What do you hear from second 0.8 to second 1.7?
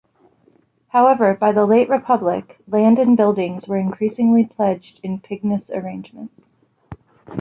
However, by the